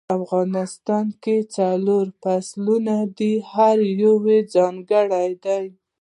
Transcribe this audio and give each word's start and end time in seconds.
افغانستان 0.19 1.05
کې 1.23 1.35
څلور 1.55 2.05
فصلونه 2.21 2.95
دي 3.17 3.33
او 3.41 3.45
هر 3.51 3.77
یو 4.01 4.13
ځانګړی 4.55 5.29
ده 5.43 5.57